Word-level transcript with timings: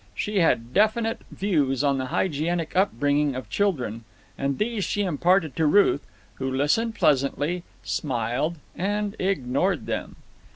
She 0.15 0.39
had 0.39 0.73
definite 0.73 1.21
views 1.29 1.83
on 1.83 1.99
the 1.99 2.07
hygienic 2.07 2.75
upbringing 2.75 3.35
of 3.35 3.51
children, 3.51 4.03
and 4.35 4.57
these 4.57 4.83
she 4.83 5.03
imparted 5.03 5.55
to 5.57 5.67
Ruth, 5.67 6.01
who 6.39 6.49
listened 6.51 6.95
pleasantly, 6.95 7.61
smiled, 7.83 8.57
and 8.75 9.15
ignored 9.19 9.85
them. 9.85 10.15